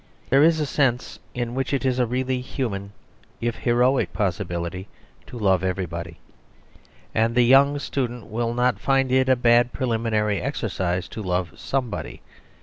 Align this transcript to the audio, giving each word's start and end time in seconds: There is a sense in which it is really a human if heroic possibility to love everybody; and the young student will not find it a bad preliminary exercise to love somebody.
There 0.31 0.41
is 0.41 0.59
a 0.59 0.65
sense 0.65 1.19
in 1.35 1.53
which 1.53 1.73
it 1.75 1.85
is 1.85 2.01
really 2.01 2.37
a 2.37 2.41
human 2.41 2.91
if 3.39 3.55
heroic 3.57 4.11
possibility 4.13 4.87
to 5.27 5.37
love 5.37 5.63
everybody; 5.63 6.17
and 7.13 7.35
the 7.35 7.45
young 7.45 7.77
student 7.77 8.25
will 8.25 8.55
not 8.55 8.79
find 8.79 9.11
it 9.11 9.29
a 9.29 9.35
bad 9.35 9.73
preliminary 9.73 10.41
exercise 10.41 11.07
to 11.09 11.21
love 11.21 11.51
somebody. 11.55 12.23